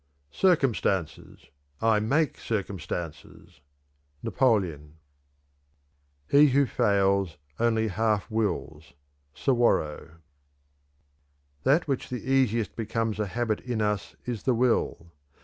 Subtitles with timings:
[0.33, 1.51] "Circumstances!
[1.79, 3.61] I make circumstances!"
[4.23, 4.95] Napoleon.
[6.27, 8.93] "He who fails only half wills."
[9.35, 10.15] Suwarrow.
[11.61, 15.11] "That which the easiest becomes a habit in us is the will.